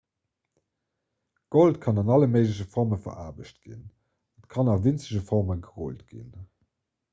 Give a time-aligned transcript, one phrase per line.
[1.55, 3.85] gold kann an alle méigleche forme veraarbecht ginn
[4.41, 6.31] et kann a winzeg forme gerullt ginn